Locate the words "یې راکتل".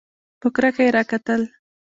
0.85-1.41